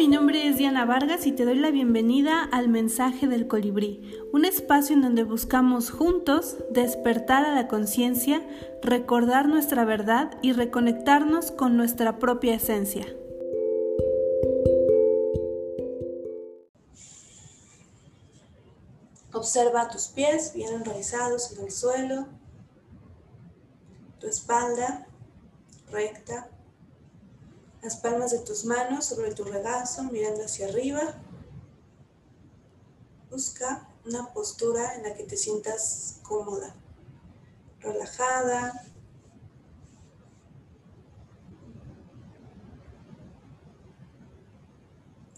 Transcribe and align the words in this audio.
mi 0.00 0.08
nombre 0.08 0.48
es 0.48 0.56
Diana 0.56 0.86
Vargas 0.86 1.26
y 1.26 1.32
te 1.32 1.44
doy 1.44 1.56
la 1.56 1.70
bienvenida 1.70 2.42
al 2.52 2.70
Mensaje 2.70 3.26
del 3.26 3.46
Colibrí, 3.46 4.18
un 4.32 4.46
espacio 4.46 4.96
en 4.96 5.02
donde 5.02 5.24
buscamos 5.24 5.90
juntos 5.90 6.56
despertar 6.70 7.44
a 7.44 7.54
la 7.54 7.68
conciencia, 7.68 8.42
recordar 8.80 9.46
nuestra 9.46 9.84
verdad 9.84 10.38
y 10.40 10.52
reconectarnos 10.52 11.50
con 11.50 11.76
nuestra 11.76 12.18
propia 12.18 12.54
esencia. 12.54 13.04
Observa 19.34 19.90
tus 19.90 20.06
pies 20.06 20.54
bien 20.54 20.72
enraizados 20.76 21.52
en 21.52 21.66
el 21.66 21.70
suelo, 21.70 22.26
tu 24.18 24.28
espalda 24.28 25.06
recta 25.90 26.48
las 27.82 27.96
palmas 27.96 28.30
de 28.32 28.40
tus 28.40 28.64
manos 28.64 29.06
sobre 29.06 29.34
tu 29.34 29.44
regazo, 29.44 30.02
mirando 30.04 30.44
hacia 30.44 30.66
arriba. 30.68 31.14
Busca 33.30 33.88
una 34.04 34.32
postura 34.32 34.94
en 34.96 35.04
la 35.04 35.14
que 35.14 35.24
te 35.24 35.36
sientas 35.36 36.20
cómoda, 36.22 36.74
relajada. 37.80 38.84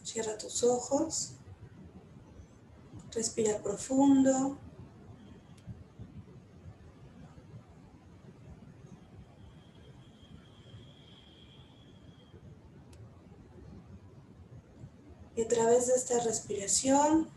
Cierra 0.03 0.37
tus 0.37 0.63
ojos. 0.65 1.35
Respira 3.13 3.63
profundo. 3.63 4.59
A 15.43 15.49
través 15.49 15.89
de 15.89 15.95
esta 15.95 16.21
respiración, 16.21 17.29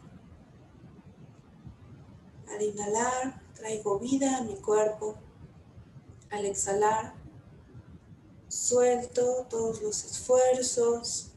al 2.47 2.61
inhalar, 2.61 3.41
traigo 3.55 3.97
vida 3.97 4.37
a 4.37 4.41
mi 4.43 4.53
cuerpo. 4.57 5.15
Al 6.29 6.45
exhalar, 6.45 7.15
suelto 8.47 9.47
todos 9.49 9.81
los 9.81 10.05
esfuerzos, 10.05 11.31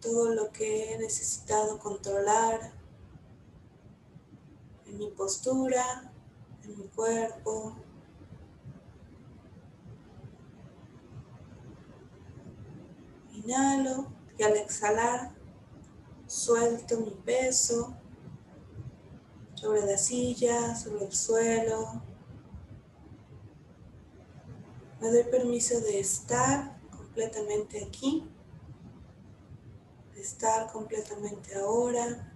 todo 0.00 0.32
lo 0.32 0.52
que 0.52 0.94
he 0.94 0.98
necesitado 0.98 1.80
controlar 1.80 2.72
en 4.86 4.98
mi 4.98 5.10
postura, 5.10 6.12
en 6.62 6.78
mi 6.78 6.86
cuerpo, 6.88 7.74
inhalo 13.32 14.13
y 14.38 14.42
al 14.42 14.56
exhalar 14.56 15.34
suelto 16.26 16.98
mi 17.00 17.10
peso 17.10 17.94
sobre 19.54 19.86
la 19.86 19.96
silla, 19.96 20.74
sobre 20.74 21.06
el 21.06 21.12
suelo. 21.12 22.02
Me 25.00 25.10
doy 25.10 25.24
permiso 25.24 25.80
de 25.80 26.00
estar 26.00 26.78
completamente 26.90 27.84
aquí, 27.84 28.28
de 30.14 30.20
estar 30.20 30.70
completamente 30.72 31.54
ahora, 31.54 32.32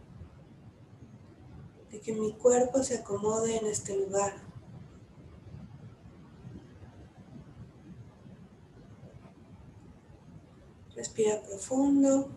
de 1.90 2.00
que 2.00 2.12
mi 2.12 2.32
cuerpo 2.34 2.82
se 2.82 2.98
acomode 2.98 3.56
en 3.56 3.66
este 3.66 3.96
lugar. 3.96 4.47
Respira 11.18 11.42
profundo. 11.42 12.28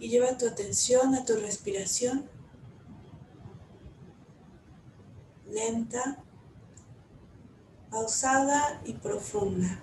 Y 0.00 0.08
lleva 0.08 0.36
tu 0.36 0.48
atención 0.48 1.14
a 1.14 1.24
tu 1.24 1.36
respiración. 1.36 2.28
Lenta, 5.46 6.24
pausada 7.88 8.82
y 8.84 8.94
profunda. 8.94 9.80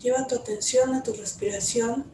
Lleva 0.00 0.26
tu 0.26 0.34
atención 0.34 0.92
a 0.92 1.04
tu 1.04 1.12
respiración 1.12 2.12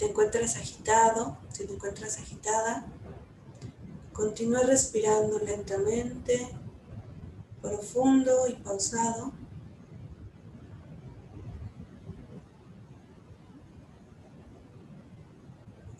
te 0.00 0.09
encuentras 0.20 0.56
agitado, 0.56 1.38
si 1.50 1.64
te 1.64 1.72
encuentras 1.72 2.18
agitada, 2.18 2.84
continúa 4.12 4.60
respirando 4.64 5.38
lentamente, 5.38 6.46
profundo 7.62 8.46
y 8.46 8.52
pausado. 8.56 9.32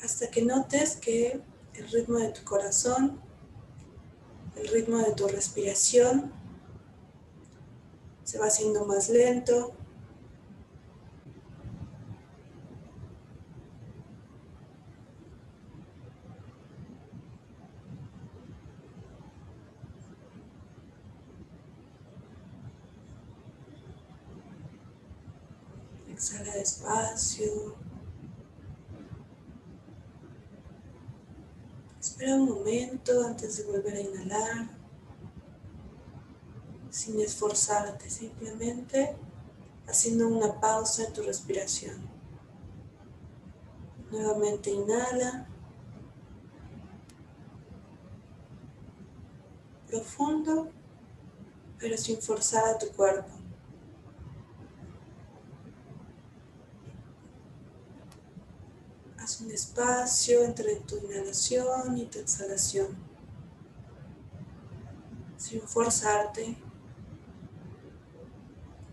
Hasta 0.04 0.30
que 0.30 0.42
notes 0.42 0.96
que 0.96 1.40
el 1.72 1.88
ritmo 1.88 2.18
de 2.18 2.28
tu 2.28 2.44
corazón, 2.44 3.18
el 4.56 4.68
ritmo 4.68 4.98
de 4.98 5.14
tu 5.14 5.28
respiración 5.28 6.30
se 8.24 8.38
va 8.38 8.48
haciendo 8.48 8.84
más 8.84 9.08
lento, 9.08 9.72
Exhala 26.20 26.52
despacio. 26.52 27.74
Espera 31.98 32.34
un 32.34 32.44
momento 32.44 33.26
antes 33.26 33.56
de 33.56 33.64
volver 33.64 33.94
a 33.94 34.00
inhalar, 34.00 34.68
sin 36.90 37.18
esforzarte, 37.22 38.10
simplemente 38.10 39.16
haciendo 39.88 40.28
una 40.28 40.60
pausa 40.60 41.04
en 41.04 41.14
tu 41.14 41.22
respiración. 41.22 42.06
Nuevamente 44.10 44.70
inhala. 44.72 45.48
Profundo, 49.88 50.70
pero 51.78 51.96
sin 51.96 52.20
forzar 52.20 52.74
a 52.74 52.78
tu 52.78 52.88
cuerpo. 52.88 53.39
Un 59.42 59.50
espacio 59.50 60.44
entre 60.44 60.76
tu 60.76 60.98
inhalación 60.98 61.96
y 61.96 62.06
tu 62.06 62.18
exhalación, 62.18 62.88
sin 65.36 65.62
forzarte, 65.62 66.56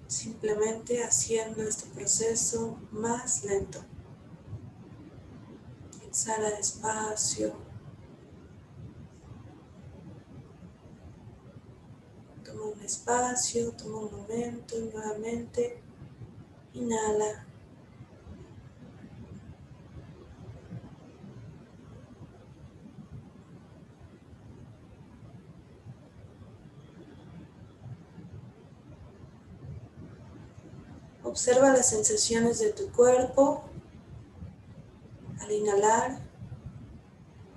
simplemente 0.08 1.03
haciendo 1.03 1.63
este 1.63 1.90
proceso 1.90 2.80
más 2.91 3.44
lento. 3.44 3.84
Exhala 6.06 6.52
despacio. 6.52 7.53
Toma 12.43 12.64
un 12.64 12.82
espacio, 12.82 13.72
toma 13.73 14.00
un 14.00 14.11
momento 14.11 14.78
y 14.78 14.90
nuevamente 14.90 15.82
inhala. 16.73 17.47
Observa 31.28 31.74
las 31.74 31.90
sensaciones 31.90 32.59
de 32.59 32.72
tu 32.72 32.90
cuerpo 32.90 33.66
al 35.41 35.52
inhalar, 35.52 36.22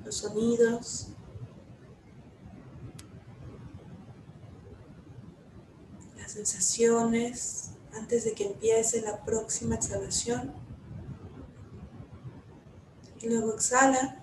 los 0.05 0.17
sonidos. 0.17 1.07
Las 6.17 6.33
sensaciones 6.33 7.71
antes 7.93 8.25
de 8.25 8.35
que 8.35 8.47
empiece 8.47 9.03
la 9.03 9.25
próxima 9.25 9.77
exhalación. 9.77 10.53
Y 13.21 13.29
luego 13.29 13.55
exhala. 13.55 14.21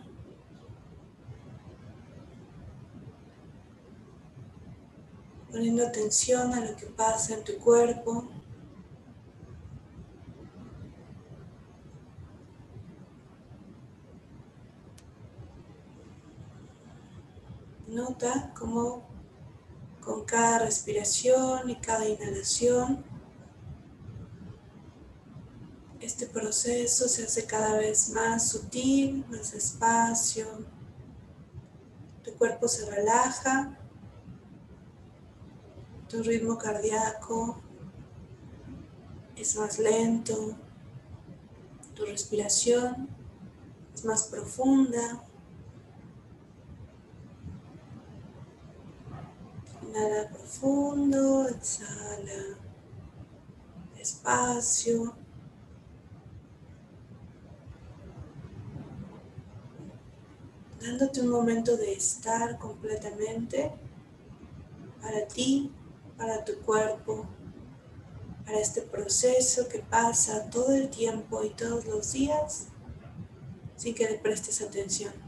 Poniendo 5.50 5.88
atención 5.88 6.54
a 6.54 6.60
lo 6.60 6.76
que 6.76 6.88
pasa 6.88 7.34
en 7.34 7.46
tu 7.46 7.58
cuerpo 7.60 8.30
Nota 18.20 18.52
cómo 18.58 19.04
con 20.02 20.26
cada 20.26 20.58
respiración 20.58 21.70
y 21.70 21.76
cada 21.76 22.10
inhalación 22.10 23.06
este 26.00 26.26
proceso 26.26 27.08
se 27.08 27.26
hace 27.26 27.46
cada 27.46 27.78
vez 27.78 28.10
más 28.10 28.50
sutil, 28.50 29.24
más 29.30 29.52
despacio. 29.52 30.48
Tu 32.24 32.34
cuerpo 32.38 32.68
se 32.68 32.90
relaja, 32.90 33.78
tu 36.10 36.24
ritmo 36.24 36.58
cardíaco 36.58 37.62
es 39.36 39.56
más 39.58 39.78
lento, 39.78 40.58
tu 41.94 42.04
respiración 42.04 43.10
es 43.94 44.04
más 44.06 44.24
profunda. 44.24 45.27
Inhala 49.88 50.30
profundo, 50.30 51.48
exhala 51.48 52.58
despacio. 53.96 55.16
dándote 60.88 61.22
un 61.22 61.30
momento 61.30 61.76
de 61.76 61.94
estar 61.94 62.58
completamente 62.58 63.72
para 65.02 65.28
ti, 65.28 65.72
para 66.18 66.46
tu 66.46 66.60
cuerpo, 66.62 67.28
para 68.46 68.60
este 68.60 68.82
proceso 68.82 69.68
que 69.68 69.80
pasa 69.80 70.50
todo 70.50 70.74
el 70.74 70.90
tiempo 70.90 71.44
y 71.44 71.50
todos 71.50 71.86
los 71.86 72.14
días 72.14 72.68
sin 73.76 73.94
que 73.94 74.10
le 74.10 74.18
prestes 74.18 74.62
atención. 74.62 75.27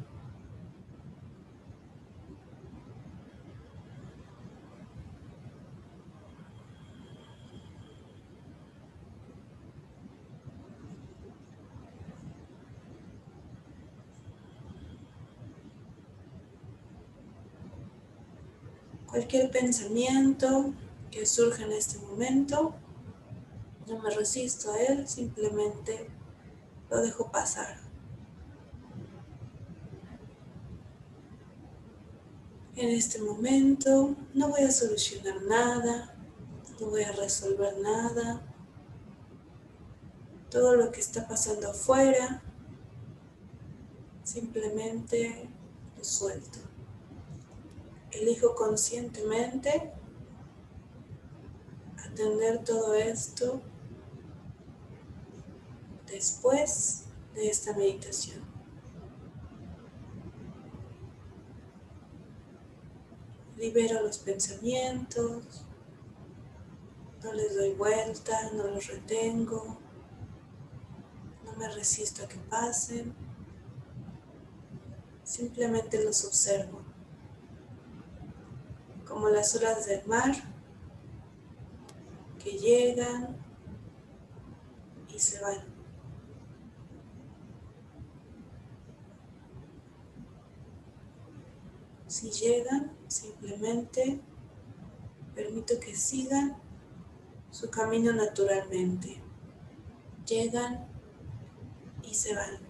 Cualquier 19.20 19.52
pensamiento 19.52 20.74
que 21.12 21.26
surja 21.26 21.66
en 21.66 21.74
este 21.74 21.98
momento, 21.98 22.74
no 23.86 24.00
me 24.00 24.10
resisto 24.12 24.72
a 24.72 24.82
él, 24.82 25.10
simplemente 25.10 26.08
lo 26.90 27.02
dejo 27.02 27.30
pasar. 27.30 27.82
En 32.78 32.92
este 32.92 33.22
momento 33.22 34.16
no 34.34 34.48
voy 34.48 34.62
a 34.62 34.72
solucionar 34.72 35.42
nada, 35.42 36.16
no 36.80 36.88
voy 36.88 37.04
a 37.04 37.12
resolver 37.12 37.78
nada. 37.80 38.42
Todo 40.50 40.78
lo 40.78 40.94
que 40.94 41.02
está 41.02 41.28
pasando 41.28 41.72
afuera, 41.72 42.42
simplemente 44.24 45.50
lo 45.98 46.04
suelto. 46.06 46.69
Elijo 48.20 48.54
conscientemente 48.54 49.94
atender 52.06 52.66
todo 52.66 52.94
esto 52.94 53.62
después 56.06 57.06
de 57.34 57.50
esta 57.50 57.74
meditación. 57.78 58.44
Libero 63.56 64.02
los 64.02 64.18
pensamientos, 64.18 65.66
no 67.24 67.32
les 67.32 67.56
doy 67.56 67.74
vuelta, 67.74 68.52
no 68.52 68.68
los 68.68 68.88
retengo, 68.88 69.78
no 71.46 71.54
me 71.54 71.70
resisto 71.70 72.26
a 72.26 72.28
que 72.28 72.38
pasen, 72.50 73.14
simplemente 75.24 76.04
los 76.04 76.26
observo 76.26 76.89
como 79.20 79.32
las 79.32 79.54
olas 79.54 79.86
del 79.86 80.06
mar 80.06 80.32
que 82.42 82.52
llegan 82.52 83.36
y 85.14 85.20
se 85.20 85.42
van. 85.42 85.58
Si 92.08 92.32
llegan, 92.32 92.96
simplemente 93.10 94.22
permito 95.36 95.78
que 95.82 95.94
sigan 95.94 96.56
su 97.52 97.70
camino 97.70 98.14
naturalmente. 98.14 99.22
Llegan 100.26 100.88
y 102.04 102.14
se 102.14 102.36
van. 102.36 102.69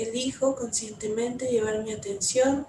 Elijo 0.00 0.56
conscientemente 0.56 1.50
llevar 1.50 1.82
mi 1.82 1.92
atención 1.92 2.66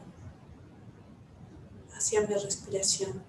hacia 1.95 2.27
mi 2.27 2.33
respiración. 2.33 3.23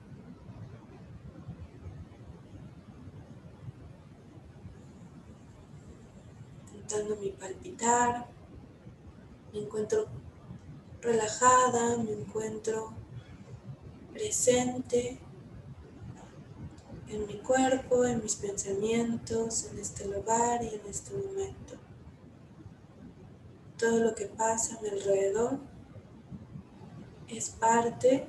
Intentando 6.74 7.14
mi 7.14 7.30
palpitar, 7.30 8.26
me 9.52 9.60
encuentro 9.60 10.08
relajada, 11.00 11.96
me 11.98 12.10
encuentro 12.10 12.92
presente 14.12 15.20
en 17.06 17.24
mi 17.28 17.38
cuerpo, 17.38 18.04
en 18.04 18.20
mis 18.20 18.34
pensamientos, 18.34 19.66
en 19.70 19.78
este 19.78 20.08
lugar 20.08 20.64
y 20.64 20.74
en 20.74 20.86
este 20.90 21.14
momento 21.14 21.81
todo 23.82 23.98
lo 23.98 24.14
que 24.14 24.26
pasa 24.26 24.78
mi 24.80 24.90
alrededor 24.90 25.58
es 27.26 27.50
parte 27.50 28.28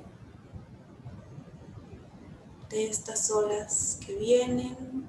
de 2.68 2.86
estas 2.88 3.30
olas 3.30 4.00
que 4.04 4.16
vienen 4.16 5.06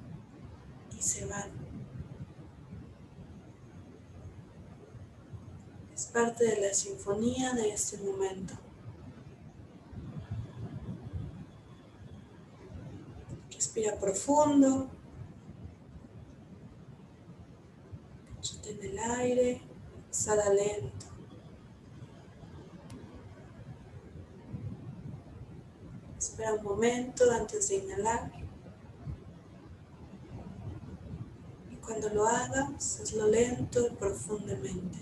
y 0.96 1.02
se 1.02 1.26
van. 1.26 1.50
Es 5.92 6.06
parte 6.06 6.44
de 6.44 6.60
la 6.60 6.72
sinfonía 6.72 7.52
de 7.54 7.70
este 7.70 7.98
momento. 7.98 8.54
Respira 13.50 13.98
profundo. 13.98 14.90
en 18.64 18.84
el 18.84 18.98
aire. 18.98 19.75
Exhala 20.16 20.48
lento. 20.48 21.06
Espera 26.18 26.54
un 26.54 26.64
momento 26.64 27.30
antes 27.30 27.68
de 27.68 27.76
inhalar. 27.76 28.32
Y 31.70 31.76
cuando 31.76 32.08
lo 32.08 32.26
hagas, 32.26 33.00
hazlo 33.02 33.26
lento 33.26 33.88
y 33.88 33.90
profundamente. 33.96 34.98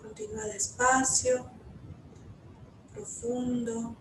Continúa 0.00 0.44
despacio, 0.44 1.50
profundo. 2.94 3.96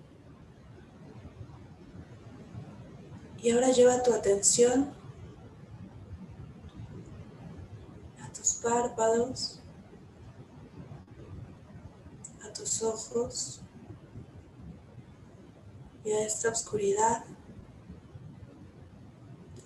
Y 3.46 3.52
ahora 3.52 3.70
lleva 3.70 4.02
tu 4.02 4.12
atención 4.12 4.92
a 8.20 8.34
tus 8.34 8.56
párpados, 8.56 9.60
a 12.44 12.52
tus 12.52 12.82
ojos 12.82 13.62
y 16.04 16.12
a 16.12 16.25
esta 16.25 16.50
oscuridad. 16.50 17.24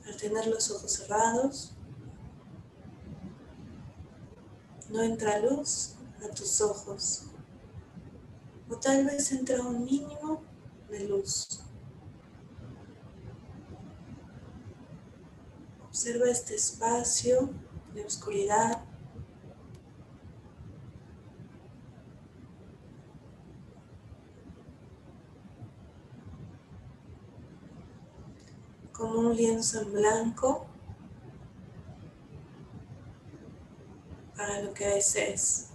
Al 0.05 0.17
tener 0.17 0.47
los 0.47 0.69
ojos 0.71 0.91
cerrados, 0.91 1.71
no 4.89 5.01
entra 5.03 5.39
luz 5.39 5.95
a 6.21 6.27
tus 6.35 6.59
ojos. 6.59 7.27
O 8.69 8.75
tal 8.75 9.05
vez 9.05 9.31
entra 9.31 9.61
un 9.61 9.85
mínimo 9.85 10.41
de 10.89 11.07
luz. 11.07 11.68
Observa 15.89 16.29
este 16.29 16.55
espacio 16.55 17.49
de 17.93 18.05
oscuridad. 18.05 18.83
como 28.93 29.19
un 29.19 29.35
lienzo 29.35 29.81
en 29.81 29.93
blanco 29.93 30.67
para 34.35 34.61
lo 34.61 34.73
que 34.73 34.87
desees. 34.87 35.69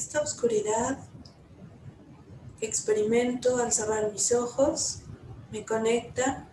Esta 0.00 0.22
oscuridad 0.22 0.98
experimento 2.62 3.58
al 3.58 3.70
cerrar 3.70 4.10
mis 4.10 4.32
ojos 4.32 5.02
me 5.52 5.66
conecta 5.66 6.48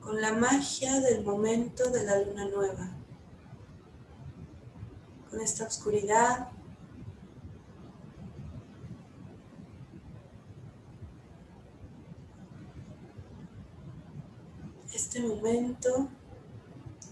con 0.00 0.18
la 0.22 0.32
magia 0.32 0.98
del 1.00 1.22
momento 1.22 1.90
de 1.90 2.04
la 2.04 2.22
luna 2.22 2.46
nueva, 2.46 2.90
con 5.28 5.42
esta 5.42 5.66
oscuridad 5.66 6.48
este 14.90 15.20
momento 15.20 16.08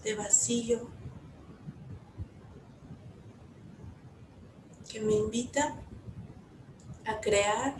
de 0.03 0.15
vacío 0.15 1.04
que 4.95 5.01
me 5.01 5.13
invita 5.13 5.75
a 7.05 7.19
crear 7.19 7.75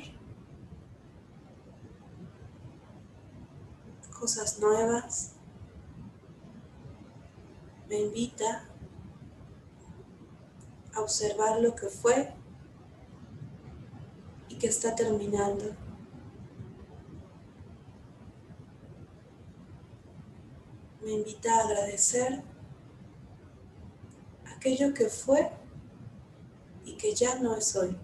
cosas 4.19 4.59
nuevas, 4.59 5.31
me 7.87 8.01
invita 8.01 8.67
a 10.93 10.99
observar 10.99 11.61
lo 11.61 11.73
que 11.73 11.87
fue 11.87 12.33
y 14.49 14.57
que 14.57 14.67
está 14.67 14.93
terminando. 14.93 15.73
Me 21.01 21.13
invita 21.13 21.55
a 21.55 21.63
agradecer 21.63 22.43
aquello 24.53 24.93
que 24.93 25.07
fue 25.07 25.63
que 27.05 27.13
ya 27.13 27.37
no 27.37 27.55
es 27.55 27.75
hoy. 27.75 27.95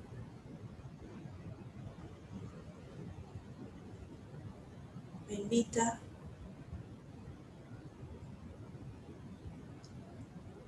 Me 5.27 5.34
invita 5.34 6.00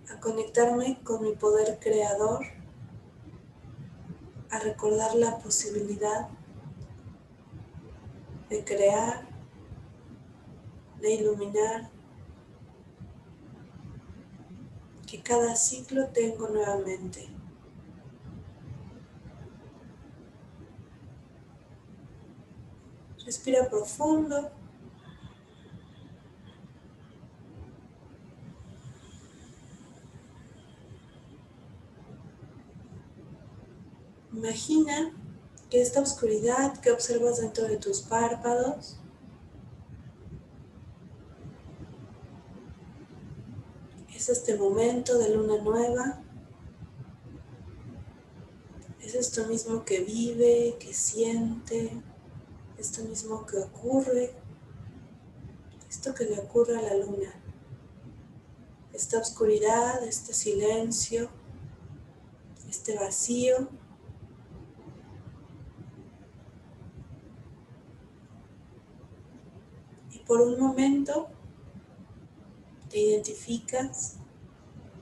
a 0.10 0.20
conectarme 0.20 1.00
con 1.04 1.22
mi 1.22 1.36
poder 1.36 1.78
creador, 1.80 2.44
a 4.50 4.58
recordar 4.58 5.14
la 5.14 5.38
posibilidad 5.38 6.28
de 8.50 8.64
crear, 8.64 9.28
de 11.02 11.14
iluminar, 11.14 11.92
que 15.06 15.22
cada 15.22 15.56
ciclo 15.56 16.08
tengo 16.08 16.50
nuevamente. 16.50 17.33
Respira 23.34 23.68
profundo. 23.68 24.52
Imagina 34.32 35.12
que 35.72 35.82
esta 35.82 36.00
oscuridad 36.00 36.80
que 36.80 36.92
observas 36.92 37.42
dentro 37.42 37.68
de 37.68 37.78
tus 37.78 38.02
párpados 38.02 39.00
es 44.16 44.30
este 44.30 44.56
momento 44.56 45.18
de 45.18 45.36
luna 45.36 45.58
nueva. 45.64 46.22
Es 49.02 49.16
esto 49.16 49.48
mismo 49.48 49.84
que 49.84 50.02
vive, 50.02 50.78
que 50.80 50.94
siente, 50.94 52.04
esto 52.84 53.02
mismo 53.06 53.46
que 53.46 53.58
ocurre, 53.60 54.36
esto 55.90 56.14
que 56.14 56.26
le 56.26 56.38
ocurre 56.38 56.78
a 56.78 56.82
la 56.82 56.96
luna, 56.96 57.34
esta 58.92 59.20
oscuridad, 59.20 60.04
este 60.04 60.34
silencio, 60.34 61.30
este 62.70 63.00
vacío. 63.00 63.70
Y 70.12 70.20
por 70.20 70.42
un 70.42 70.60
momento 70.60 71.30
te 72.90 73.00
identificas 73.00 74.18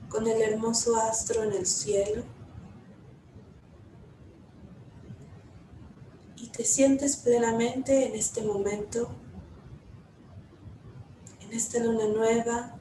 con 0.08 0.28
el 0.28 0.40
hermoso 0.40 0.94
astro 0.94 1.42
en 1.42 1.52
el 1.52 1.66
cielo 1.66 2.22
te 6.62 6.68
sientes 6.68 7.16
plenamente 7.16 8.06
en 8.06 8.14
este 8.14 8.40
momento, 8.40 9.10
en 11.40 11.52
esta 11.52 11.80
luna 11.80 12.06
nueva, 12.06 12.78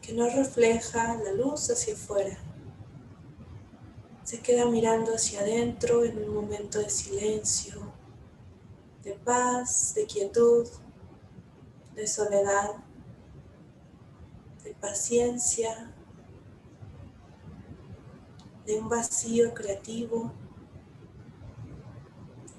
que 0.00 0.14
no 0.14 0.30
refleja 0.30 1.16
la 1.16 1.32
luz 1.32 1.68
hacia 1.68 1.92
afuera. 1.92 2.38
Se 4.24 4.40
queda 4.40 4.64
mirando 4.64 5.14
hacia 5.14 5.40
adentro 5.40 6.06
en 6.06 6.24
un 6.24 6.34
momento 6.34 6.78
de 6.78 6.88
silencio, 6.88 7.92
de 9.04 9.12
paz, 9.12 9.92
de 9.94 10.06
quietud, 10.06 10.66
de 11.94 12.06
soledad, 12.06 12.76
de 14.64 14.72
paciencia, 14.72 15.94
de 18.66 18.80
un 18.80 18.88
vacío 18.88 19.54
creativo, 19.54 20.32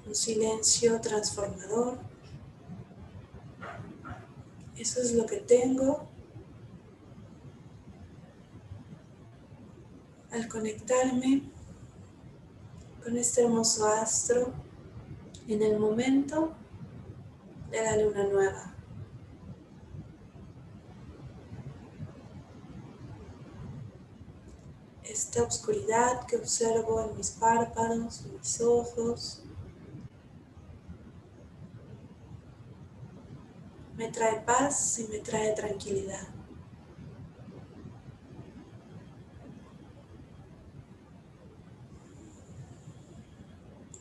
un 0.06 0.14
silencio 0.14 1.00
transformador. 1.00 1.98
Eso 4.76 5.00
es 5.00 5.12
lo 5.12 5.26
que 5.26 5.36
tengo 5.36 6.08
al 10.30 10.48
conectarme 10.48 11.42
con 13.02 13.16
este 13.16 13.42
hermoso 13.42 13.86
astro 13.86 14.52
en 15.46 15.62
el 15.62 15.78
momento 15.78 16.52
de 17.70 17.82
la 17.82 17.96
luna 17.96 18.24
nueva. 18.24 18.77
Esta 25.28 25.42
oscuridad 25.42 26.24
que 26.26 26.36
observo 26.36 27.02
en 27.02 27.14
mis 27.14 27.32
párpados, 27.32 28.24
en 28.24 28.38
mis 28.38 28.60
ojos. 28.62 29.42
Me 33.94 34.10
trae 34.10 34.40
paz 34.40 34.98
y 35.00 35.08
me 35.08 35.18
trae 35.18 35.52
tranquilidad. 35.52 36.28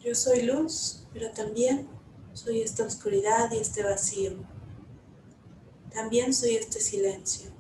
Yo 0.02 0.16
soy 0.16 0.44
luz, 0.44 1.04
pero 1.12 1.30
también 1.32 1.90
soy 2.32 2.62
esta 2.62 2.86
oscuridad 2.86 3.52
y 3.52 3.58
este 3.58 3.84
vacío. 3.84 4.32
También 5.94 6.34
soy 6.34 6.56
este 6.56 6.80
silencio. 6.80 7.57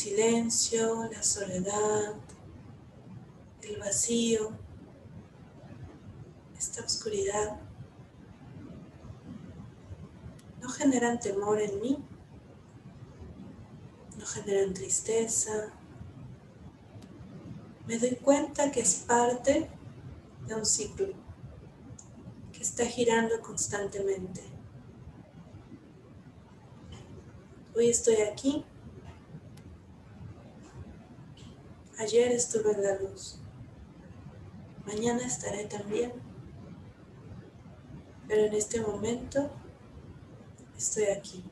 Silencio, 0.00 1.10
la 1.12 1.22
soledad, 1.22 2.14
el 3.60 3.76
vacío, 3.78 4.50
esta 6.56 6.82
oscuridad, 6.82 7.60
no 10.62 10.70
generan 10.70 11.20
temor 11.20 11.60
en 11.60 11.80
mí, 11.82 11.98
no 14.18 14.24
generan 14.24 14.72
tristeza. 14.72 15.70
Me 17.86 17.98
doy 17.98 18.16
cuenta 18.16 18.72
que 18.72 18.80
es 18.80 18.94
parte 19.06 19.68
de 20.46 20.54
un 20.54 20.64
ciclo 20.64 21.08
que 22.54 22.62
está 22.62 22.86
girando 22.86 23.38
constantemente. 23.42 24.40
Hoy 27.76 27.90
estoy 27.90 28.16
aquí 28.16 28.64
Ayer 32.00 32.32
estuve 32.32 32.72
en 32.72 32.82
la 32.82 32.94
luz, 32.98 33.36
mañana 34.86 35.20
estaré 35.26 35.66
también, 35.66 36.10
pero 38.26 38.46
en 38.46 38.54
este 38.54 38.80
momento 38.80 39.50
estoy 40.78 41.04
aquí. 41.04 41.44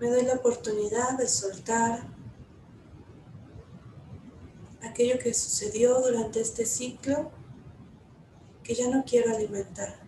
Me 0.00 0.08
doy 0.08 0.24
la 0.24 0.34
oportunidad 0.34 1.18
de 1.18 1.28
soltar 1.28 2.00
aquello 4.82 5.18
que 5.18 5.34
sucedió 5.34 6.00
durante 6.00 6.40
este 6.40 6.64
ciclo 6.64 7.30
que 8.62 8.74
ya 8.74 8.88
no 8.88 9.04
quiero 9.04 9.34
alimentar. 9.34 10.00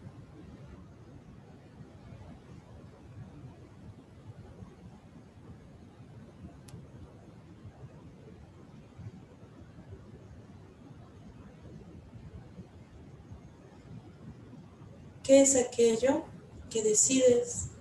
¿Qué 15.22 15.42
es 15.42 15.54
aquello 15.54 16.24
que 16.70 16.82
decides 16.82 17.71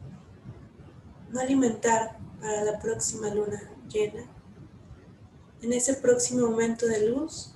no 1.32 1.40
alimentar 1.40 2.18
para 2.40 2.64
la 2.64 2.80
próxima 2.80 3.30
luna 3.30 3.62
llena, 3.88 4.24
en 5.62 5.74
ese 5.74 5.94
próximo 5.96 6.48
momento 6.48 6.88
de 6.88 7.10
luz, 7.10 7.54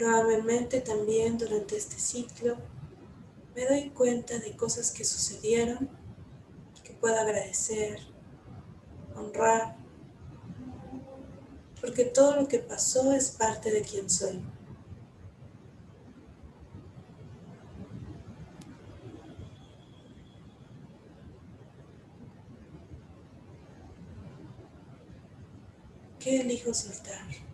Probablemente 0.00 0.80
también 0.80 1.36
durante 1.36 1.76
este 1.76 1.98
ciclo 1.98 2.56
me 3.54 3.66
doy 3.66 3.90
cuenta 3.90 4.38
de 4.38 4.56
cosas 4.56 4.90
que 4.92 5.04
sucedieron 5.04 5.90
que 6.82 6.94
puedo 6.94 7.20
agradecer, 7.20 8.00
honrar 9.14 9.76
porque 12.00 12.14
todo 12.14 12.36
lo 12.36 12.48
que 12.48 12.60
pasó 12.60 13.12
es 13.12 13.30
parte 13.30 13.70
de 13.70 13.82
quien 13.82 14.08
soy. 14.08 14.42
¿Qué 26.18 26.40
elijo 26.40 26.72
soltar? 26.72 27.49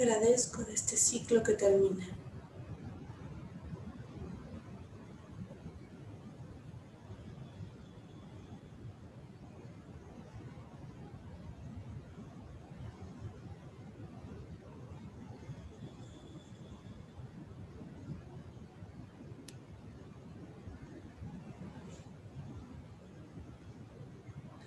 Agradezco 0.00 0.64
de 0.64 0.72
este 0.72 0.96
ciclo 0.96 1.42
que 1.42 1.52
termina? 1.52 2.06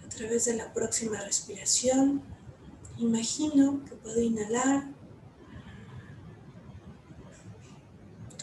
A 0.06 0.16
través 0.16 0.46
de 0.46 0.54
la 0.54 0.72
próxima 0.72 1.20
respiración, 1.22 2.22
imagino 3.00 3.84
que 3.84 3.96
puedo 3.96 4.22
inhalar 4.22 4.94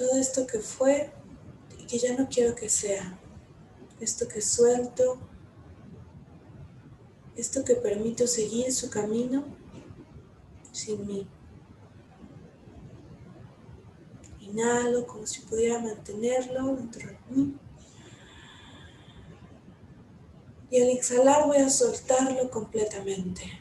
todo 0.01 0.10
esto 0.21 0.47
que 0.47 0.61
fue 0.61 1.11
y 1.79 1.87
que 1.87 1.99
ya 1.99 2.17
no 2.17 2.29
quiero 2.29 2.55
que 2.55 2.69
sea, 2.69 3.19
esto 4.01 4.29
que 4.29 4.41
suelto, 4.41 5.19
esto 7.37 7.65
que 7.65 7.75
permito 7.75 8.27
seguir 8.27 8.73
su 8.73 8.91
camino 8.91 9.45
sin 10.73 11.07
mí. 11.07 11.27
Inhalo 14.41 15.07
como 15.07 15.27
si 15.27 15.41
pudiera 15.43 15.79
mantenerlo 15.79 16.77
dentro 16.77 17.09
de 17.09 17.19
mí. 17.31 17.57
Y 20.71 20.81
al 20.81 20.89
exhalar 20.91 21.47
voy 21.47 21.59
a 21.59 21.71
soltarlo 21.71 22.51
completamente. 22.51 23.60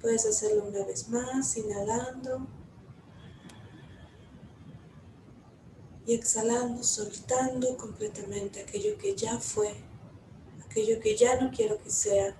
Puedes 0.00 0.26
hacerlo 0.26 0.64
una 0.64 0.84
vez 0.84 1.08
más, 1.08 1.56
inhalando 1.56 2.46
y 6.06 6.14
exhalando, 6.14 6.82
soltando 6.82 7.76
completamente 7.76 8.62
aquello 8.62 8.96
que 8.96 9.14
ya 9.14 9.38
fue, 9.38 9.74
aquello 10.64 11.00
que 11.00 11.16
ya 11.16 11.40
no 11.40 11.50
quiero 11.50 11.82
que 11.82 11.90
sea, 11.90 12.36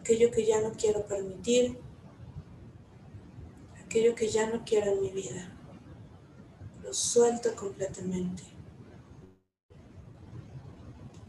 aquello 0.00 0.30
que 0.30 0.46
ya 0.46 0.60
no 0.60 0.72
quiero 0.72 1.04
permitir, 1.06 1.78
aquello 3.84 4.14
que 4.14 4.28
ya 4.28 4.48
no 4.48 4.64
quiero 4.64 4.92
en 4.92 5.02
mi 5.02 5.10
vida. 5.10 5.54
Lo 6.82 6.94
suelto 6.94 7.54
completamente. 7.54 8.42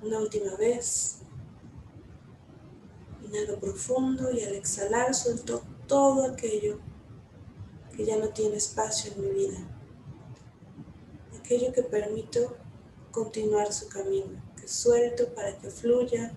Una 0.02 0.20
última 0.20 0.56
vez. 0.56 1.23
Inhalo 3.34 3.60
profundo 3.60 4.32
y 4.32 4.44
al 4.44 4.54
exhalar 4.54 5.16
suelto 5.16 5.64
todo 5.88 6.24
aquello 6.24 6.78
que 7.96 8.06
ya 8.06 8.18
no 8.18 8.30
tiene 8.30 8.58
espacio 8.58 9.12
en 9.12 9.22
mi 9.22 9.30
vida. 9.30 9.58
Aquello 11.40 11.74
que 11.74 11.82
permito 11.82 12.56
continuar 13.12 13.74
su 13.74 13.90
camino, 13.90 14.40
que 14.56 14.68
suelto 14.68 15.34
para 15.34 15.58
que 15.58 15.72
fluya, 15.72 16.32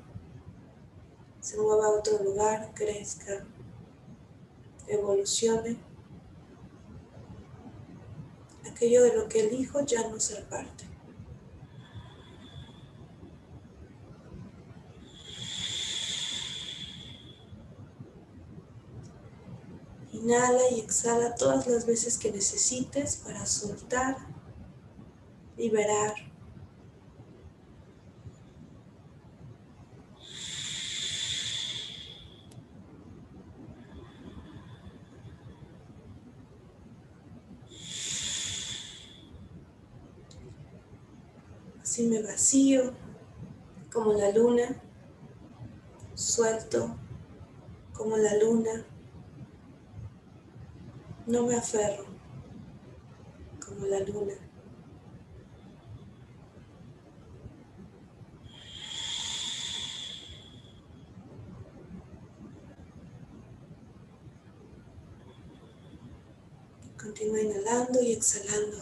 se 1.40 1.58
mueva 1.58 1.84
a 1.84 1.90
otro 1.90 2.22
lugar, 2.24 2.72
crezca, 2.74 3.44
evolucione. 4.86 5.76
Aquello 8.70 9.02
de 9.02 9.14
lo 9.14 9.28
que 9.28 9.40
elijo 9.40 9.82
ya 9.82 10.08
no 10.08 10.18
ser 10.18 10.44
parte. 10.48 10.85
Inhala 20.26 20.70
y 20.72 20.80
exhala 20.80 21.36
todas 21.36 21.68
las 21.68 21.86
veces 21.86 22.18
que 22.18 22.32
necesites 22.32 23.14
para 23.18 23.46
soltar, 23.46 24.16
liberar. 25.56 26.14
Así 41.80 42.08
me 42.08 42.20
vacío 42.20 42.94
como 43.92 44.12
la 44.14 44.32
luna, 44.32 44.82
suelto 46.16 46.96
como 47.94 48.16
la 48.16 48.36
luna. 48.38 48.95
No 51.26 51.42
me 51.42 51.56
aferro 51.56 52.04
como 53.58 53.84
la 53.86 53.98
luna. 53.98 54.34
Continúa 66.96 67.40
inhalando 67.40 68.00
y 68.00 68.12
exhalando 68.12 68.78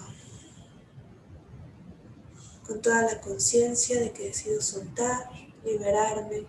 con 2.66 2.82
toda 2.82 3.02
la 3.02 3.20
conciencia 3.22 4.00
de 4.00 4.12
que 4.12 4.24
decido 4.24 4.60
soltar, 4.60 5.30
liberarme 5.64 6.46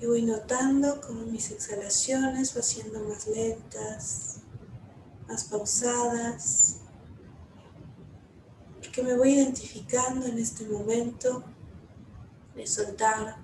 Y 0.00 0.06
voy 0.06 0.22
notando 0.46 1.00
mis 1.32 1.50
exhalaciones 1.50 2.54
siendo 2.62 3.00
más 3.00 3.26
lentas, 3.26 4.36
más 5.26 5.42
pausadas, 5.42 6.76
porque 8.76 9.02
me 9.02 9.16
voy 9.16 9.30
identificando 9.30 10.24
en 10.24 10.38
este 10.38 10.64
momento 10.68 11.42
de 12.54 12.64
soltar, 12.64 13.38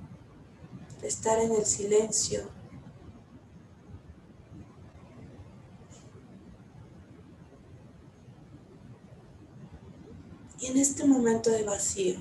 de 1.01 1.09
estar 1.09 1.41
en 1.41 1.53
el 1.53 1.67
silencio. 1.67 2.49
Y 10.61 10.67
en 10.67 10.77
este 10.77 11.05
momento 11.05 11.51
de 11.51 11.65
vacío, 11.65 12.21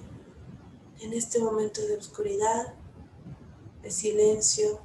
en 0.99 1.13
este 1.13 1.37
momento 1.37 1.81
de 1.81 1.97
oscuridad, 1.97 2.80
de 3.81 3.91
silencio. 3.91 4.79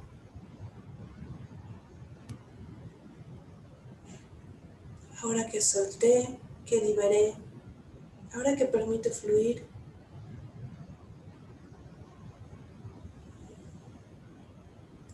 Ahora 5.21 5.47
que 5.47 5.61
solté, 5.61 6.39
que 6.65 6.81
liberé, 6.81 7.35
ahora 8.33 8.55
que 8.55 8.65
permito 8.65 9.09
fluir, 9.09 9.65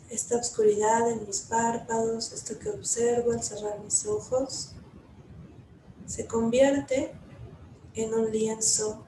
esta 0.10 0.38
oscuridad 0.38 1.10
en 1.10 1.26
mis 1.26 1.42
párpados, 1.42 2.32
esto 2.34 2.60
que 2.60 2.70
observo 2.70 3.32
al 3.32 3.42
cerrar 3.42 3.80
mis 3.80 4.06
ojos, 4.06 4.76
se 6.06 6.28
convierte 6.28 7.14
en 7.96 8.14
un 8.14 8.32
lienzo 8.32 9.04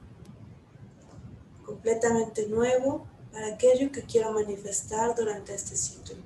completamente 1.64 2.48
nuevo 2.48 3.06
para 3.36 3.48
aquello 3.48 3.92
que 3.92 4.00
quiero 4.00 4.32
manifestar 4.32 5.14
durante 5.14 5.54
este 5.54 5.76
ciclo. 5.76 6.16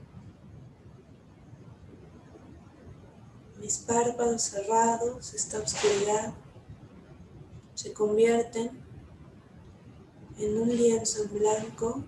Mis 3.58 3.78
párpados 3.78 4.42
cerrados, 4.42 5.34
esta 5.34 5.58
oscuridad, 5.58 6.32
se 7.74 7.92
convierten 7.92 8.80
en 10.38 10.56
un 10.56 10.68
lienzo 10.68 11.24
en 11.24 11.34
blanco 11.36 12.04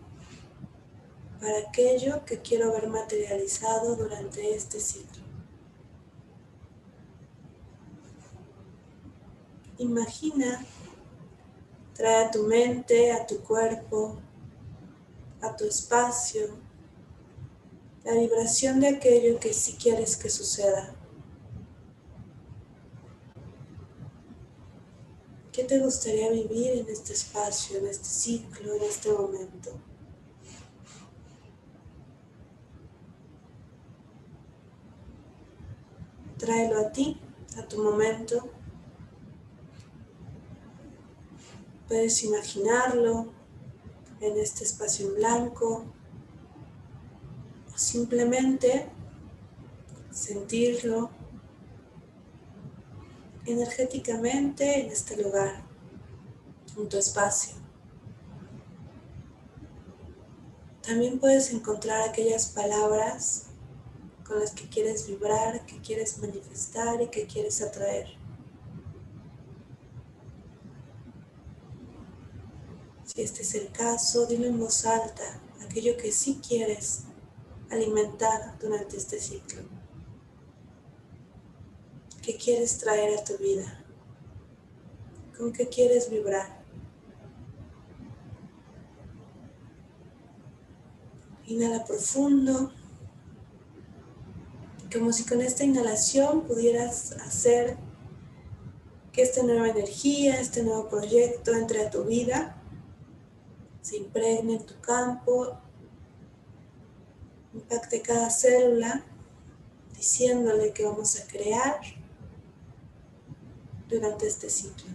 para 1.41 1.59
aquello 1.69 2.25
que 2.25 2.41
quiero 2.41 2.71
ver 2.71 2.87
materializado 2.87 3.97
durante 3.97 4.55
este 4.55 4.79
ciclo. 4.79 5.25
Imagina, 9.79 10.65
trae 11.93 12.27
a 12.27 12.31
tu 12.31 12.45
mente, 12.45 13.11
a 13.11 13.27
tu 13.27 13.41
cuerpo, 13.41 14.21
a 15.43 15.57
tu 15.57 15.65
espacio 15.65 16.49
la 18.05 18.15
vibración 18.15 18.81
de 18.81 18.89
aquello 18.89 19.39
que 19.39 19.53
sí 19.53 19.77
quieres 19.81 20.17
que 20.17 20.29
suceda. 20.29 20.95
¿Qué 25.53 25.65
te 25.65 25.79
gustaría 25.79 26.31
vivir 26.31 26.73
en 26.73 26.89
este 26.89 27.13
espacio, 27.13 27.79
en 27.79 27.87
este 27.87 28.07
ciclo, 28.07 28.75
en 28.75 28.83
este 28.83 29.13
momento? 29.13 29.71
Tráelo 36.39 36.81
a 36.81 36.91
ti, 36.91 37.21
a 37.57 37.69
tu 37.69 37.83
momento. 37.83 38.49
Puedes 41.87 42.25
imaginarlo, 42.25 43.33
en 44.23 44.39
este 44.39 44.65
espacio 44.65 45.09
en 45.09 45.15
blanco 45.17 45.85
o 47.75 47.79
simplemente 47.79 48.89
sentirlo 50.11 51.11
energéticamente 53.45 54.83
en 54.83 54.93
este 54.93 55.21
lugar, 55.21 55.65
en 56.77 56.89
tu 56.89 56.97
espacio. 56.97 57.57
También 60.83 61.19
puedes 61.19 61.53
encontrar 61.53 62.09
aquellas 62.09 62.47
palabras 62.47 63.47
con 64.25 64.39
las 64.39 64.53
que 64.53 64.69
quieres 64.69 65.09
vibrar, 65.09 65.67
que 65.67 65.81
quieres 65.81 66.19
manifestar 66.19 67.03
y 67.03 67.09
que 67.09 67.27
quieres 67.27 67.61
atraer. 67.61 68.22
Si 73.15 73.21
este 73.21 73.43
es 73.43 73.55
el 73.55 73.71
caso, 73.73 74.25
dilo 74.25 74.47
en 74.47 74.59
voz 74.59 74.87
alta, 74.87 75.39
aquello 75.63 75.99
que 75.99 76.11
sí 76.13 76.41
quieres 76.47 77.03
alimentar 77.69 78.59
durante 78.59 78.97
este 78.97 79.21
ciclo. 79.21 79.61
¿Qué 82.23 82.39
quieres 82.39 82.79
traer 82.79 83.19
a 83.19 83.23
tu 83.23 83.37
vida? 83.37 83.85
¿Con 85.37 85.53
qué 85.53 85.69
quieres 85.69 86.09
vibrar? 86.09 86.63
Inhala 91.47 91.85
profundo, 91.85 92.73
como 94.91 95.13
si 95.13 95.25
con 95.25 95.43
esta 95.43 95.65
inhalación 95.65 96.47
pudieras 96.47 97.13
hacer 97.13 97.77
que 99.13 99.21
esta 99.21 99.43
nueva 99.43 99.69
energía, 99.69 100.41
este 100.41 100.63
nuevo 100.63 100.89
proyecto 100.89 101.53
entre 101.53 101.85
a 101.85 101.91
tu 101.91 102.05
vida 102.05 102.59
se 103.83 103.97
impregne 103.97 104.55
en 104.55 104.65
tu 104.65 104.81
campo, 104.81 105.59
impacte 107.53 108.01
cada 108.01 108.31
célula, 108.31 109.05
diciéndole 109.97 110.73
que 110.73 110.85
vamos 110.85 111.21
a 111.21 111.27
crear 111.27 111.81
durante 113.89 114.27
este 114.27 114.49
ciclo. 114.49 114.91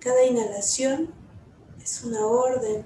Cada 0.00 0.24
inhalación 0.24 1.12
es 1.82 2.04
una 2.04 2.26
orden 2.26 2.84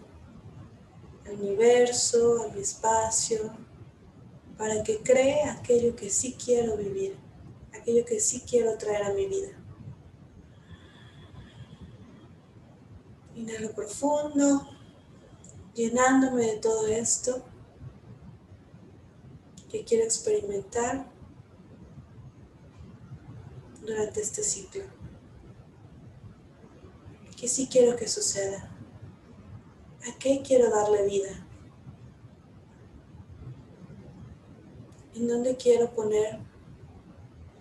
al 1.26 1.35
universo, 1.40 2.44
al 2.44 2.57
espacio, 2.59 3.53
para 4.57 4.83
que 4.83 5.03
cree 5.03 5.44
aquello 5.44 5.96
que 5.96 6.11
sí 6.11 6.37
quiero 6.42 6.76
vivir 6.76 7.30
aquello 7.81 8.05
que 8.05 8.21
sí 8.21 8.43
quiero 8.49 8.77
traer 8.77 9.03
a 9.05 9.14
mi 9.14 9.27
vida. 9.27 9.49
Inhalo 13.35 13.73
profundo, 13.73 14.69
llenándome 15.75 16.47
de 16.47 16.57
todo 16.59 16.87
esto 16.87 17.43
que 19.71 19.85
quiero 19.85 20.05
experimentar 20.05 21.11
durante 23.81 24.21
este 24.21 24.43
ciclo. 24.43 24.85
¿Qué 27.37 27.49
sí 27.49 27.66
quiero 27.71 27.97
que 27.97 28.07
suceda? 28.07 28.71
¿A 30.07 30.19
qué 30.19 30.43
quiero 30.47 30.69
darle 30.71 31.07
vida? 31.07 31.47
¿En 35.14 35.29
dónde 35.29 35.57
quiero 35.57 35.90
poner 35.95 36.50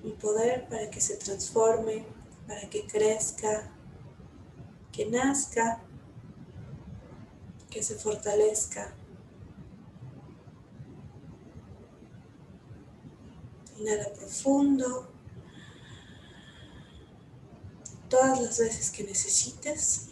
mi 0.03 0.11
poder 0.11 0.67
para 0.69 0.89
que 0.89 1.01
se 1.01 1.17
transforme, 1.17 2.05
para 2.47 2.69
que 2.69 2.85
crezca, 2.87 3.71
que 4.91 5.05
nazca, 5.05 5.81
que 7.69 7.83
se 7.83 7.95
fortalezca. 7.95 8.93
Inhala 13.77 14.11
profundo. 14.13 15.07
Todas 18.09 18.41
las 18.41 18.59
veces 18.59 18.89
que 18.89 19.03
necesites. 19.03 20.07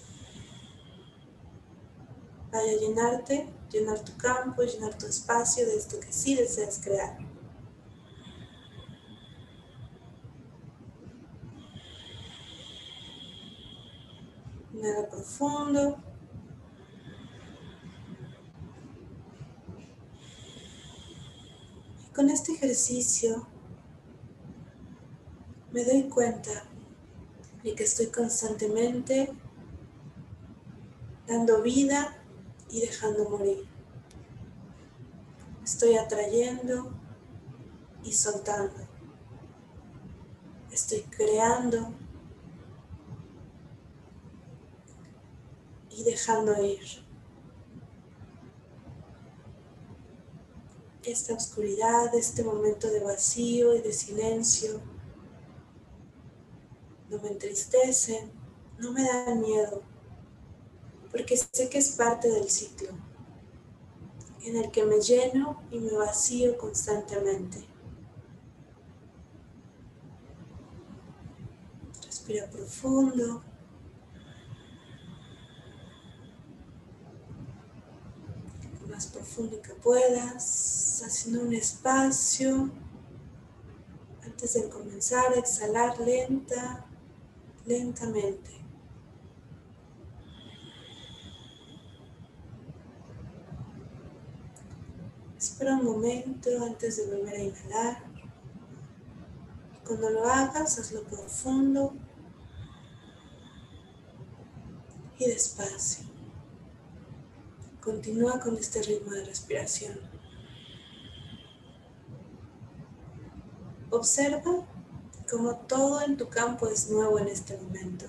Vaya 2.51 2.71
a 2.71 2.75
llenarte, 2.75 3.49
llenar 3.71 3.99
tu 3.99 4.15
campo, 4.15 4.61
llenar 4.61 4.97
tu 4.97 5.05
espacio 5.07 5.65
de 5.65 5.75
esto 5.75 5.99
que 5.99 6.13
sí 6.13 6.35
deseas 6.35 6.79
crear. 6.81 7.17
Inhala 14.73 15.09
profundo. 15.27 15.97
Y 22.05 22.13
con 22.13 22.29
este 22.29 22.53
ejercicio 22.53 23.45
me 25.71 25.83
doy 25.83 26.03
cuenta 26.09 26.63
de 27.63 27.75
que 27.75 27.83
estoy 27.83 28.07
constantemente 28.07 29.33
dando 31.27 31.61
vida 31.61 32.17
y 32.69 32.81
dejando 32.81 33.29
morir. 33.29 33.67
Estoy 35.63 35.97
atrayendo 35.97 36.89
y 38.03 38.13
soltando. 38.13 38.87
Estoy 40.71 41.01
creando 41.01 41.93
y 45.97 46.03
dejando 46.03 46.63
ir. 46.63 46.85
Esta 51.03 51.33
oscuridad, 51.33 52.13
este 52.13 52.43
momento 52.43 52.87
de 52.87 52.99
vacío 52.99 53.73
y 53.75 53.81
de 53.81 53.91
silencio, 53.91 54.79
no 57.09 57.17
me 57.19 57.29
entristecen, 57.29 58.31
no 58.77 58.91
me 58.91 59.03
dan 59.03 59.41
miedo, 59.41 59.81
porque 61.09 61.35
sé 61.35 61.67
que 61.69 61.79
es 61.79 61.89
parte 61.93 62.29
del 62.29 62.49
ciclo 62.49 62.89
en 64.43 64.57
el 64.57 64.69
que 64.69 64.85
me 64.85 65.01
lleno 65.01 65.63
y 65.71 65.79
me 65.79 65.93
vacío 65.93 66.57
constantemente. 66.57 67.65
Respira 72.05 72.47
profundo. 72.49 73.41
Más 78.97 79.05
profundo 79.05 79.61
que 79.61 79.75
puedas, 79.75 81.03
haciendo 81.05 81.43
un 81.43 81.53
espacio. 81.53 82.71
Antes 84.23 84.55
de 84.55 84.69
comenzar 84.69 85.33
a 85.33 85.35
exhalar 85.35 85.99
lenta, 85.99 86.83
lentamente. 87.67 88.49
Espera 95.37 95.75
un 95.75 95.85
momento 95.85 96.49
antes 96.65 96.97
de 96.97 97.15
volver 97.15 97.35
a 97.35 97.43
inhalar. 97.43 98.03
Cuando 99.85 100.09
lo 100.09 100.25
hagas, 100.27 100.79
hazlo 100.79 101.03
profundo 101.03 101.93
y 105.19 105.27
despacio. 105.27 106.16
Continúa 107.87 108.37
con 108.41 108.57
este 108.57 108.81
ritmo 108.83 109.13
de 109.13 109.23
respiración. 109.23 109.97
Observa 113.91 114.67
cómo 115.31 115.55
todo 115.59 116.01
en 116.01 116.17
tu 116.17 116.27
campo 116.27 116.67
es 116.67 116.89
nuevo 116.89 117.17
en 117.17 117.29
este 117.29 117.57
momento. 117.57 118.07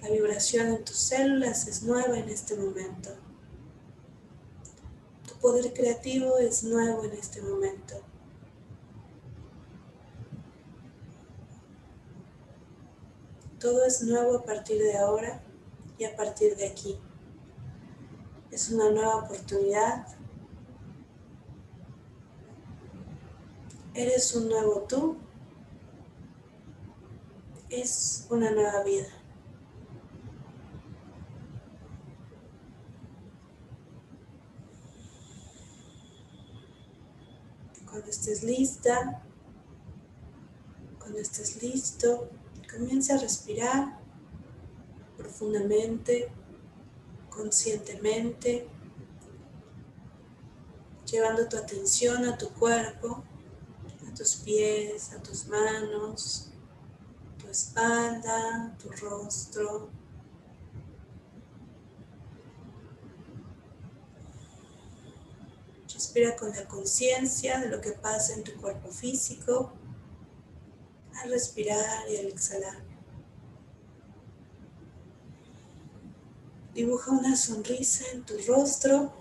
La 0.00 0.10
vibración 0.10 0.68
en 0.68 0.84
tus 0.84 0.94
células 0.94 1.66
es 1.66 1.82
nueva 1.82 2.16
en 2.16 2.28
este 2.28 2.54
momento. 2.54 3.10
Tu 5.26 5.34
poder 5.40 5.72
creativo 5.72 6.38
es 6.38 6.62
nuevo 6.62 7.02
en 7.02 7.12
este 7.14 7.42
momento. 7.42 7.96
Todo 13.58 13.84
es 13.84 14.00
nuevo 14.04 14.36
a 14.36 14.44
partir 14.44 14.80
de 14.80 14.96
ahora 14.96 15.42
y 15.98 16.04
a 16.04 16.14
partir 16.14 16.54
de 16.54 16.68
aquí. 16.68 17.00
Es 18.52 18.70
una 18.70 18.90
nueva 18.90 19.16
oportunidad. 19.16 20.06
Eres 23.94 24.36
un 24.36 24.48
nuevo 24.48 24.86
tú. 24.88 25.16
Es 27.68 28.28
una 28.30 28.52
nueva 28.52 28.84
vida. 28.84 29.08
Cuando 37.90 38.08
estés 38.08 38.44
lista, 38.44 39.22
cuando 41.00 41.18
estés 41.18 41.60
listo, 41.60 42.28
Comienza 42.72 43.16
a 43.16 43.18
respirar 43.18 43.98
profundamente, 45.18 46.32
conscientemente, 47.34 48.66
llevando 51.10 51.48
tu 51.48 51.56
atención 51.56 52.24
a 52.24 52.38
tu 52.38 52.48
cuerpo, 52.50 53.22
a 54.10 54.14
tus 54.14 54.36
pies, 54.36 55.12
a 55.12 55.22
tus 55.22 55.46
manos, 55.46 56.50
tu 57.38 57.48
espalda, 57.48 58.76
tu 58.80 58.90
rostro. 58.90 59.90
Respira 65.92 66.36
con 66.36 66.50
la 66.50 66.66
conciencia 66.66 67.60
de 67.60 67.68
lo 67.68 67.80
que 67.80 67.92
pasa 67.92 68.34
en 68.34 68.44
tu 68.44 68.54
cuerpo 68.60 68.90
físico 68.90 69.72
al 71.22 71.30
respirar 71.30 72.08
y 72.10 72.16
al 72.16 72.26
exhalar. 72.26 72.91
Dibuja 76.74 77.10
una 77.10 77.36
sonrisa 77.36 78.04
en 78.12 78.24
tu 78.24 78.34
rostro 78.46 79.12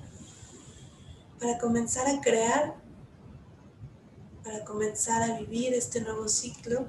para 1.37 1.57
comenzar 1.57 2.07
a 2.07 2.21
crear, 2.21 2.75
para 4.41 4.63
comenzar 4.63 5.23
a 5.23 5.37
vivir 5.37 5.73
este 5.73 5.99
nuevo 5.99 6.29
ciclo 6.29 6.87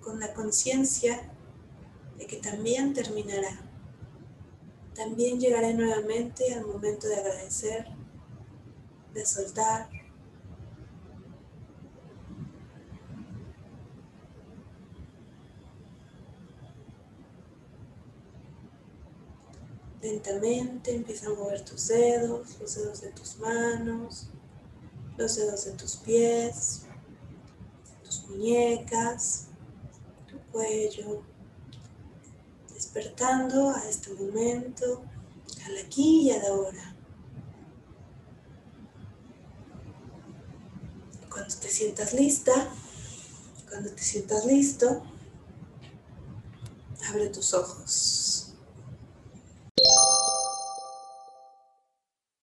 con 0.00 0.18
la 0.18 0.34
conciencia 0.34 1.30
de 2.18 2.26
que 2.26 2.38
también 2.38 2.94
terminará. 2.94 3.60
También 4.94 5.38
llegaré 5.38 5.72
nuevamente 5.72 6.52
al 6.52 6.66
momento 6.66 7.06
de 7.06 7.16
agradecer, 7.16 7.86
de 9.14 9.24
soltar, 9.24 9.88
Lentamente 20.02 20.94
empieza 20.94 21.26
a 21.26 21.34
mover 21.34 21.62
tus 21.64 21.88
dedos, 21.88 22.58
los 22.58 22.74
dedos 22.74 23.00
de 23.02 23.10
tus 23.10 23.38
manos, 23.38 24.30
los 25.18 25.36
dedos 25.36 25.66
de 25.66 25.72
tus 25.72 25.96
pies, 25.96 26.82
tus 28.02 28.26
muñecas, 28.28 29.48
tu 30.26 30.38
cuello, 30.50 31.22
despertando 32.72 33.70
a 33.70 33.86
este 33.88 34.14
momento, 34.14 35.02
al 35.66 35.76
aquí 35.84 36.22
y 36.22 36.30
a 36.30 36.38
la 36.38 36.48
ahora. 36.48 36.96
Cuando 41.28 41.54
te 41.56 41.68
sientas 41.68 42.14
lista, 42.14 42.70
cuando 43.68 43.90
te 43.90 44.02
sientas 44.02 44.46
listo, 44.46 45.02
abre 47.08 47.28
tus 47.28 47.52
ojos. 47.52 48.49